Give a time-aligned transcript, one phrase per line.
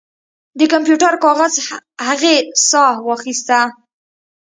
[0.59, 1.53] د کمپیوټر کاغذ
[2.07, 2.35] هغې
[2.69, 3.59] ساه واخیسته